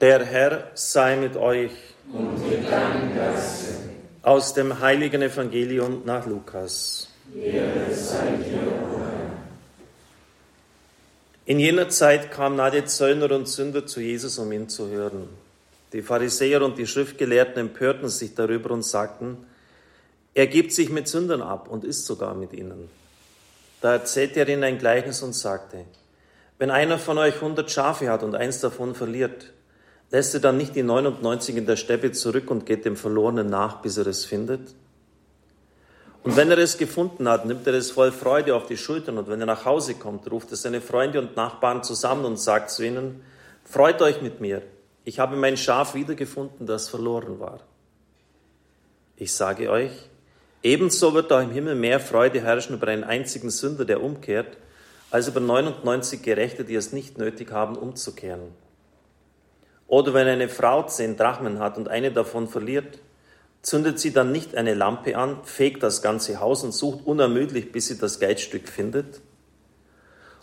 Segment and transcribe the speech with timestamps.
[0.00, 1.72] Der Herr sei mit euch.
[2.10, 3.74] Und mit deinem Geiste.
[4.22, 7.10] Aus dem heiligen Evangelium nach Lukas.
[7.36, 8.62] Ehre sei dir,
[11.44, 15.28] In jener Zeit kamen alle Zöllner und Sünder zu Jesus, um ihn zu hören.
[15.92, 19.36] Die Pharisäer und die Schriftgelehrten empörten sich darüber und sagten,
[20.32, 22.88] er gibt sich mit Sündern ab und isst sogar mit ihnen.
[23.82, 25.84] Da erzählte er ihnen ein Gleichnis und sagte,
[26.58, 29.52] wenn einer von euch hundert Schafe hat und eins davon verliert,
[30.10, 33.80] lässt er dann nicht die 99 in der Steppe zurück und geht dem Verlorenen nach,
[33.80, 34.74] bis er es findet?
[36.22, 39.28] Und wenn er es gefunden hat, nimmt er es voll Freude auf die Schultern und
[39.28, 42.84] wenn er nach Hause kommt, ruft er seine Freunde und Nachbarn zusammen und sagt zu
[42.84, 43.22] ihnen,
[43.64, 44.62] freut euch mit mir,
[45.04, 47.60] ich habe mein Schaf wiedergefunden, das verloren war.
[49.16, 49.92] Ich sage euch,
[50.62, 54.58] ebenso wird auch im Himmel mehr Freude herrschen über einen einzigen Sünder, der umkehrt,
[55.10, 58.52] als über 99 Gerechte, die es nicht nötig haben, umzukehren.
[59.90, 63.00] Oder wenn eine Frau zehn Drachmen hat und eine davon verliert,
[63.60, 67.88] zündet sie dann nicht eine Lampe an, fegt das ganze Haus und sucht unermüdlich, bis
[67.88, 69.20] sie das Geldstück findet?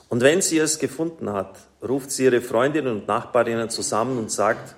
[0.10, 4.76] Und wenn sie es gefunden hat, ruft sie ihre Freundinnen und Nachbarinnen zusammen und sagt,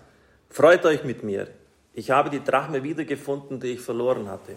[0.51, 1.47] freut euch mit mir,
[1.95, 4.55] ich habe die Drachme wiedergefunden, die ich verloren hatte.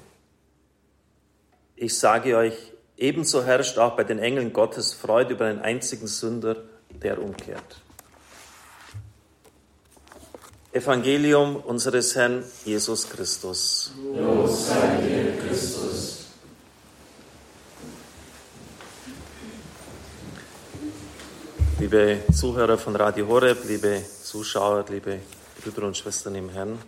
[1.74, 6.56] Ich sage euch, ebenso herrscht auch bei den Engeln Gottes Freude über einen einzigen Sünder,
[7.02, 7.80] der umkehrt.
[10.72, 13.92] Evangelium unseres Herrn Jesus Christus.
[14.16, 16.28] Los sei dir, Christus.
[21.78, 25.18] Liebe Zuhörer von Radio Horeb, liebe Zuschauer, liebe
[25.62, 26.78] Brüder und Schwestern im Herrn.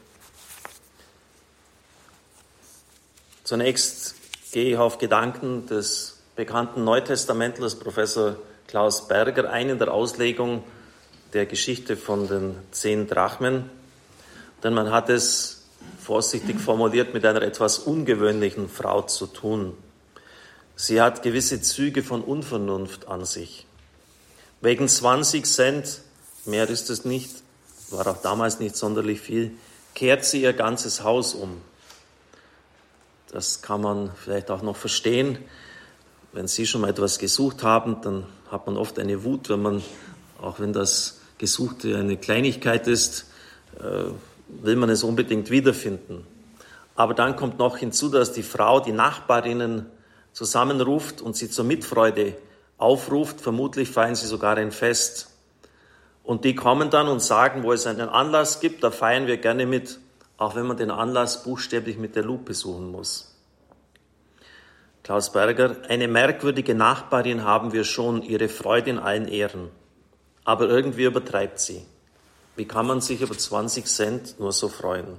[3.43, 4.15] Zunächst
[4.51, 10.65] gehe ich auf Gedanken des bekannten Neutestamentlers Professor Klaus Berger ein in der Auslegung
[11.35, 13.69] der Geschichte von den zehn Drachmen,
[14.63, 15.65] denn man hat es
[16.01, 19.77] vorsichtig formuliert mit einer etwas ungewöhnlichen Frau zu tun.
[20.77, 23.67] Sie hat gewisse Züge von Unvernunft an sich.
[24.61, 26.01] Wegen 20 Cent,
[26.45, 27.31] mehr ist es nicht,
[27.91, 29.53] war auch damals nicht sonderlich viel,
[29.95, 31.61] kehrt sie ihr ganzes Haus um.
[33.31, 35.39] Das kann man vielleicht auch noch verstehen.
[36.33, 39.83] Wenn Sie schon mal etwas gesucht haben, dann hat man oft eine Wut, wenn man,
[40.41, 43.27] auch wenn das Gesuchte eine Kleinigkeit ist,
[43.79, 44.05] äh,
[44.49, 46.27] will man es unbedingt wiederfinden.
[46.95, 49.85] Aber dann kommt noch hinzu, dass die Frau die Nachbarinnen
[50.33, 52.39] zusammenruft und sie zur Mitfreude
[52.79, 53.43] aufruft.
[53.43, 55.37] Vermutlich feiern sie sogar ein Fest.
[56.23, 59.67] Und die kommen dann und sagen, wo es einen Anlass gibt, da feiern wir gerne
[59.67, 59.99] mit,
[60.39, 63.37] auch wenn man den Anlass buchstäblich mit der Lupe suchen muss.
[65.03, 69.69] Klaus Berger, eine merkwürdige Nachbarin haben wir schon, ihre Freude in allen Ehren
[70.45, 71.83] aber irgendwie übertreibt sie.
[72.57, 75.17] Wie kann man sich über 20 Cent nur so freuen?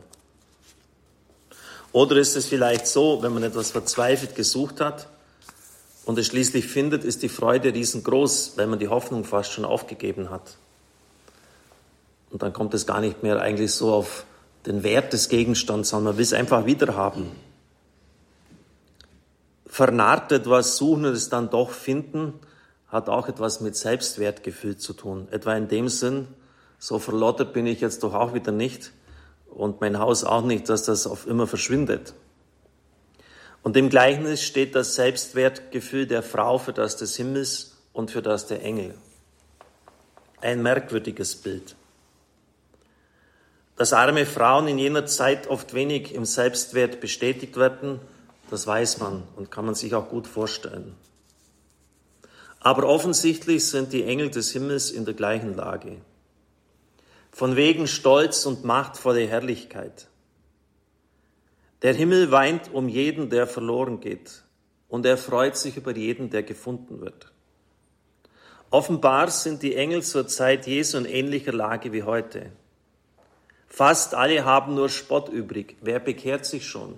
[1.91, 5.07] Oder ist es vielleicht so, wenn man etwas verzweifelt gesucht hat
[6.05, 10.29] und es schließlich findet, ist die Freude riesengroß, weil man die Hoffnung fast schon aufgegeben
[10.29, 10.57] hat.
[12.31, 14.25] Und dann kommt es gar nicht mehr eigentlich so auf
[14.65, 17.31] den Wert des Gegenstands, sondern man will es einfach wieder haben.
[19.67, 22.33] Vernarrt etwas suchen und es dann doch finden,
[22.95, 25.27] hat auch etwas mit Selbstwertgefühl zu tun.
[25.29, 26.27] Etwa in dem Sinn,
[26.79, 28.93] so verlottert bin ich jetzt doch auch wieder nicht
[29.47, 32.13] und mein Haus auch nicht, dass das auf immer verschwindet.
[33.63, 38.47] Und im Gleichnis steht das Selbstwertgefühl der Frau für das des Himmels und für das
[38.47, 38.95] der Engel.
[40.39, 41.75] Ein merkwürdiges Bild.
[43.75, 47.99] Dass arme Frauen in jener Zeit oft wenig im Selbstwert bestätigt werden,
[48.49, 50.95] das weiß man und kann man sich auch gut vorstellen.
[52.65, 55.97] Aber offensichtlich sind die Engel des Himmels in der gleichen Lage.
[57.29, 60.07] Von wegen Stolz und machtvolle Herrlichkeit.
[61.83, 64.41] Der Himmel weint um jeden, der verloren geht,
[64.89, 67.31] und er freut sich über jeden, der gefunden wird.
[68.71, 72.51] Offenbar sind die Engel zur Zeit Jesu in ähnlicher Lage wie heute.
[73.67, 75.77] Fast alle haben nur Spott übrig.
[75.81, 76.97] Wer bekehrt sich schon?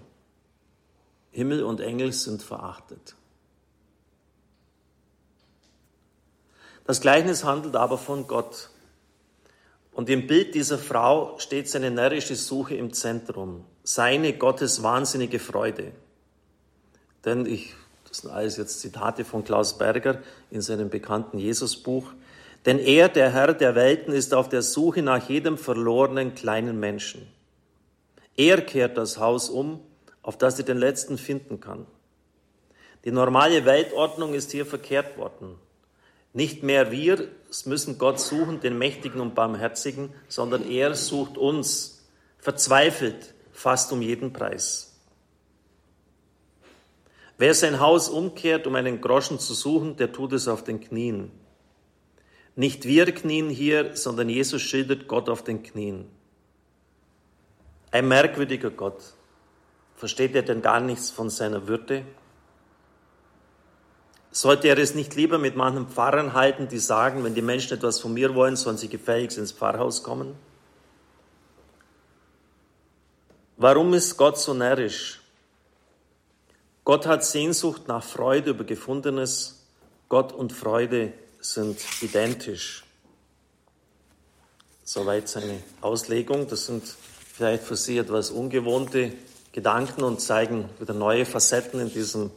[1.31, 3.16] Himmel und Engel sind verachtet.
[6.87, 8.69] Das Gleichnis handelt aber von Gott.
[9.91, 15.91] Und im Bild dieser Frau steht seine närrische Suche im Zentrum, seine Gottes wahnsinnige Freude.
[17.25, 17.73] Denn ich,
[18.07, 22.05] das sind alles jetzt Zitate von Klaus Berger in seinem bekannten Jesusbuch,
[22.65, 27.27] denn er, der Herr der Welten, ist auf der Suche nach jedem verlorenen kleinen Menschen.
[28.37, 29.81] Er kehrt das Haus um,
[30.21, 31.85] auf das er den letzten finden kann.
[33.03, 35.55] Die normale Weltordnung ist hier verkehrt worden.
[36.37, 37.29] Nicht mehr wir
[37.65, 42.07] müssen Gott suchen, den Mächtigen und Barmherzigen, sondern er sucht uns,
[42.37, 44.99] verzweifelt, fast um jeden Preis.
[47.39, 51.31] Wer sein Haus umkehrt, um einen Groschen zu suchen, der tut es auf den Knien.
[52.55, 56.05] Nicht wir knien hier, sondern Jesus schildert Gott auf den Knien.
[57.89, 59.01] Ein merkwürdiger Gott.
[59.95, 62.03] Versteht er denn gar nichts von seiner Würde?
[64.37, 67.99] Sollte er es nicht lieber mit manchen Pfarrern halten, die sagen, wenn die Menschen etwas
[67.99, 70.35] von mir wollen, sollen sie gefälligst ins Pfarrhaus kommen?
[73.55, 75.21] Warum ist Gott so närrisch?
[76.83, 79.65] Gott hat Sehnsucht nach Freude über Gefundenes.
[80.07, 82.85] Gott und Freude sind identisch.
[84.83, 86.47] Soweit seine Auslegung.
[86.47, 86.83] Das sind
[87.33, 89.13] vielleicht für Sie etwas ungewohnte
[89.51, 92.29] Gedanken und zeigen wieder neue Facetten in diesem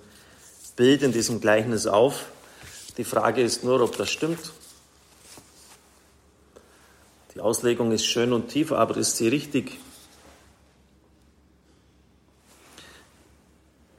[0.81, 2.25] Bild, in diesem Gleichnis auf.
[2.97, 4.51] Die Frage ist nur, ob das stimmt.
[7.35, 9.79] Die Auslegung ist schön und tief, aber ist sie richtig?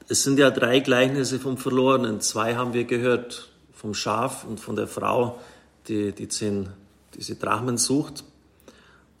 [0.08, 2.20] Es sind ja drei Gleichnisse vom Verlorenen.
[2.20, 5.38] Zwei haben wir gehört, vom Schaf und von der Frau,
[5.86, 6.68] die die zehn,
[7.14, 8.24] diese Drachmen sucht.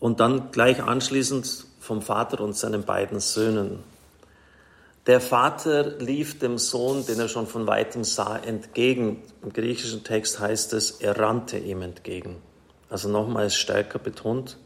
[0.00, 3.91] Und dann gleich anschließend vom Vater und seinen beiden Söhnen.
[5.06, 9.20] Der Vater lief dem Sohn, den er schon von weitem sah, entgegen.
[9.42, 12.36] Im griechischen Text heißt es, er rannte ihm entgegen.
[12.88, 14.58] Also nochmals stärker betont.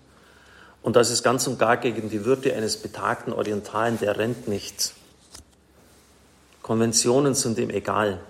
[0.83, 4.93] Und das ist ganz und gar gegen die Würde eines betagten Orientalen, der rennt nicht.
[6.61, 8.21] Konventionen sind ihm egal.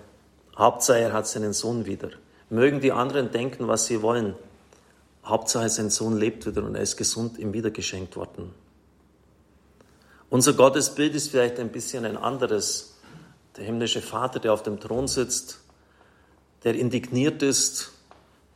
[0.57, 2.11] Hauptsache, er hat seinen Sohn wieder.
[2.49, 4.35] Mögen die anderen denken, was sie wollen.
[5.25, 8.53] Hauptsache, sein Sohn lebt wieder und er ist gesund ihm wieder geschenkt worden.
[10.29, 12.97] Unser Gottesbild ist vielleicht ein bisschen ein anderes.
[13.55, 15.61] Der himmlische Vater, der auf dem Thron sitzt,
[16.65, 17.91] der indigniert ist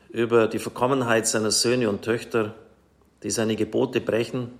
[0.09, 2.55] über die Verkommenheit seiner Söhne und Töchter,
[3.23, 4.51] die seine Gebote brechen,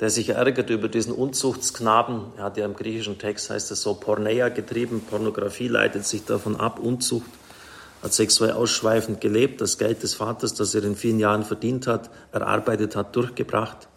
[0.00, 2.32] der sich ärgert über diesen Unzuchtsknaben.
[2.38, 6.56] Er hat ja im griechischen Text, heißt es so, Porneia getrieben, Pornografie leitet sich davon
[6.56, 7.30] ab, Unzucht,
[8.02, 12.08] hat sexuell ausschweifend gelebt, das Geld des Vaters, das er in vielen Jahren verdient hat,
[12.32, 13.87] erarbeitet hat, durchgebracht.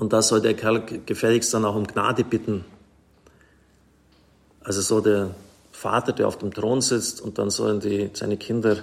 [0.00, 2.64] Und da soll der Kerl gefälligst dann auch um Gnade bitten.
[4.62, 5.34] Also so der
[5.72, 8.82] Vater, der auf dem Thron sitzt und dann sollen die, seine Kinder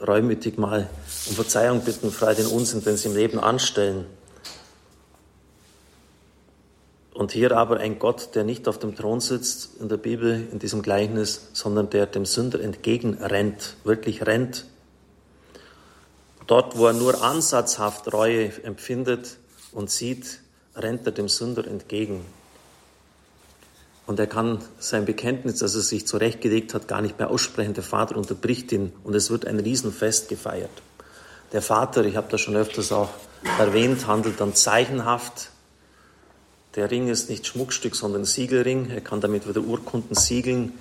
[0.00, 0.88] reumütig mal
[1.28, 4.06] um Verzeihung bitten, frei den Unsinn, den sie im Leben anstellen.
[7.12, 10.58] Und hier aber ein Gott, der nicht auf dem Thron sitzt in der Bibel, in
[10.58, 14.64] diesem Gleichnis, sondern der dem Sünder entgegenrennt, wirklich rennt.
[16.46, 19.36] Dort, wo er nur ansatzhaft Reue empfindet,
[19.72, 20.40] und sieht,
[20.74, 22.24] rennt er dem Sünder entgegen.
[24.06, 27.74] Und er kann sein Bekenntnis, das er sich zurechtgelegt hat, gar nicht mehr aussprechen.
[27.74, 30.70] Der Vater unterbricht ihn und es wird ein Riesenfest gefeiert.
[31.52, 33.10] Der Vater, ich habe das schon öfters auch
[33.58, 35.50] erwähnt, handelt dann zeichenhaft.
[36.74, 38.90] Der Ring ist nicht Schmuckstück, sondern Siegelring.
[38.90, 40.72] Er kann damit wieder Urkunden siegeln.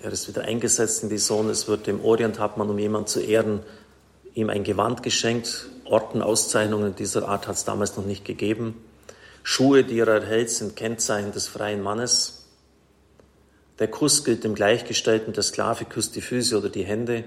[0.00, 1.52] Er ist wieder eingesetzt in die Sonne.
[1.52, 3.60] Es wird im Orient, hat man, um jemanden zu ehren,
[4.34, 5.66] ihm ein Gewand geschenkt.
[5.84, 8.84] Ordenauszeichnungen dieser Art hat es damals noch nicht gegeben.
[9.42, 12.46] Schuhe, die er erhält, sind Kennzeichen des freien Mannes.
[13.78, 17.24] Der Kuss gilt dem Gleichgestellten, der Sklave küsst die Füße oder die Hände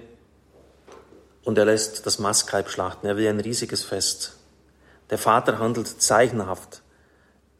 [1.44, 3.07] und er lässt das Mastkalb schlachten.
[3.07, 4.38] Er will ein riesiges Fest.
[5.09, 6.81] Der Vater handelt zeichenhaft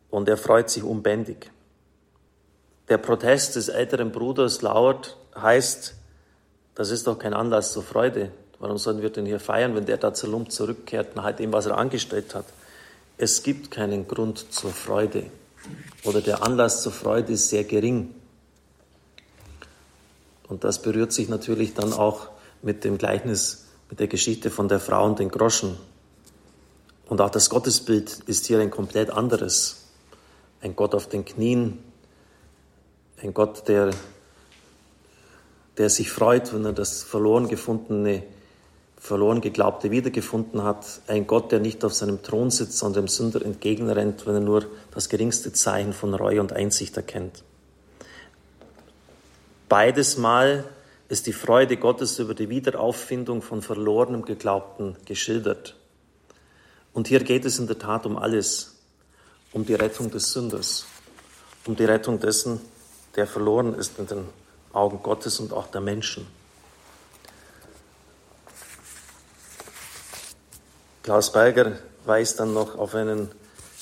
[0.10, 1.52] und er freut sich unbändig.
[2.90, 5.96] Der Protest des älteren Bruders lauert, heißt,
[6.76, 8.32] das ist doch kein Anlass zur Freude.
[8.62, 11.80] Warum sollen wir denn hier feiern, wenn der da zerlumpt zurückkehrt nach dem, was er
[11.80, 12.46] angestellt hat?
[13.18, 15.26] Es gibt keinen Grund zur Freude
[16.04, 18.14] oder der Anlass zur Freude ist sehr gering.
[20.48, 22.28] Und das berührt sich natürlich dann auch
[22.62, 25.76] mit dem Gleichnis, mit der Geschichte von der Frau und den Groschen.
[27.08, 29.88] Und auch das Gottesbild ist hier ein komplett anderes.
[30.62, 31.80] Ein Gott auf den Knien,
[33.24, 33.90] ein Gott, der,
[35.80, 38.22] der sich freut, wenn er das verloren gefundene
[39.02, 43.44] verloren geglaubte wiedergefunden hat, ein Gott, der nicht auf seinem Thron sitzt, sondern dem Sünder
[43.44, 47.44] entgegenrennt, wenn er nur das geringste Zeichen von Reue und Einsicht erkennt.
[49.68, 50.66] Beides Mal
[51.10, 55.76] ist die Freude Gottes über die Wiederauffindung von verlorenem Geglaubten geschildert.
[56.94, 58.76] Und hier geht es in der Tat um alles,
[59.52, 60.86] um die Rettung des Sünders,
[61.66, 62.62] um die Rettung dessen,
[63.16, 64.26] der verloren ist in den
[64.74, 66.28] Augen Gottes und auch der Menschen.
[71.04, 73.30] Klaus Berger weist dann noch auf einen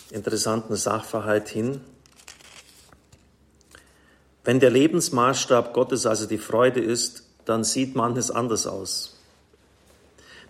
[0.10, 1.82] interessanten Sachverhalt hin.
[4.46, 9.18] Wenn der Lebensmaßstab Gottes also die Freude ist, dann sieht manches anders aus.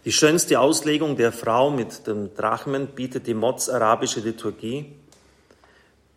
[0.05, 4.93] Die schönste Auslegung der Frau mit dem Drachmen bietet die Mods-arabische Liturgie,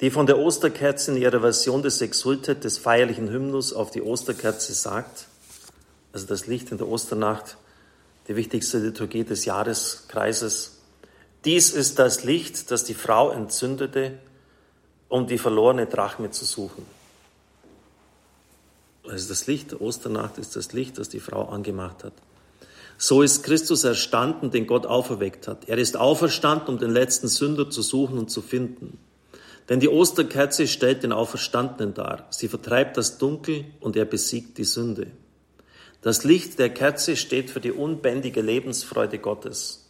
[0.02, 4.74] die von der Osterkerze in ihrer Version des Exultet des feierlichen Hymnus auf die Osterkerze
[4.74, 5.28] sagt,
[6.12, 7.56] also das Licht in der Osternacht,
[8.28, 10.78] die wichtigste Liturgie des Jahreskreises.
[11.44, 14.18] Dies ist das Licht, das die Frau entzündete,
[15.08, 16.86] um die verlorene Drachme zu suchen.
[19.08, 22.12] Also das Licht der Osternacht ist das Licht, das die Frau angemacht hat.
[22.98, 25.68] So ist Christus erstanden, den Gott auferweckt hat.
[25.68, 28.98] Er ist auferstanden, um den letzten Sünder zu suchen und zu finden.
[29.68, 32.26] Denn die Osterkerze stellt den Auferstandenen dar.
[32.30, 35.08] Sie vertreibt das Dunkel und er besiegt die Sünde.
[36.02, 39.86] Das Licht der Kerze steht für die unbändige Lebensfreude Gottes.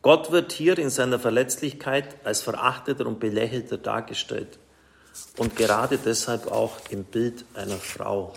[0.00, 4.58] Gott wird hier in seiner Verletzlichkeit als verachteter und belächelter dargestellt
[5.36, 8.32] und gerade deshalb auch im Bild einer Frau.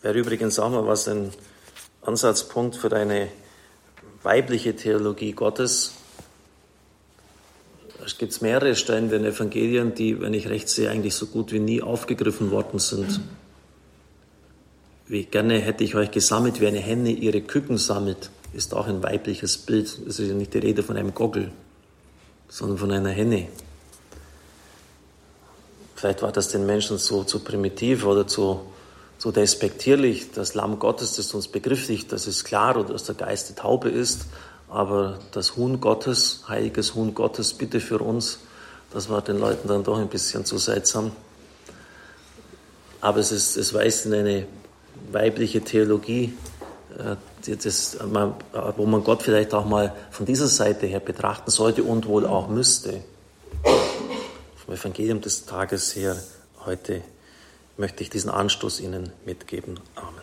[0.00, 1.30] Wäre übrigens auch mal was ein
[2.02, 3.28] Ansatzpunkt für eine
[4.24, 5.92] weibliche Theologie Gottes.
[8.04, 11.52] Es gibt mehrere Stellen in den Evangelien, die, wenn ich recht sehe, eigentlich so gut
[11.52, 13.20] wie nie aufgegriffen worden sind.
[15.12, 19.02] Wie gerne hätte ich euch gesammelt, wie eine Henne ihre Küken sammelt, ist auch ein
[19.02, 19.86] weibliches Bild.
[20.08, 21.52] Es ist ja nicht die Rede von einem Gogel,
[22.48, 23.48] sondern von einer Henne.
[25.96, 28.62] Vielleicht war das den Menschen so zu primitiv oder zu,
[29.18, 30.32] zu despektierlich.
[30.32, 33.90] Das Lamm Gottes, das uns begrifflich, das ist klar, oder dass der Geist die Taube
[33.90, 34.28] ist.
[34.70, 38.38] Aber das Huhn Gottes, heiliges Huhn Gottes, bitte für uns,
[38.94, 41.12] das war den Leuten dann doch ein bisschen zu seltsam.
[43.02, 44.46] Aber es, ist, es weist in eine
[45.12, 46.32] weibliche Theologie,
[46.98, 47.16] äh,
[47.56, 47.98] das,
[48.76, 52.48] wo man Gott vielleicht auch mal von dieser Seite her betrachten sollte und wohl auch
[52.48, 53.02] müsste.
[54.64, 56.16] Vom Evangelium des Tages her
[56.64, 57.02] heute
[57.76, 59.80] möchte ich diesen Anstoß Ihnen mitgeben.
[59.96, 60.21] Amen.